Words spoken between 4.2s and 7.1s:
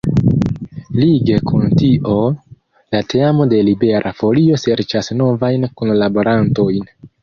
Folio serĉas novajn kunlaborantojn.